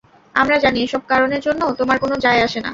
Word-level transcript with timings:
আমরা 0.35 0.55
জানি 0.57 0.79
এসব 0.81 1.01
কারণের 1.07 1.41
জন্য 1.41 1.61
তোমার 1.79 1.97
কোনো 2.03 2.15
জায় 2.25 2.41
আসেনা। 2.47 2.69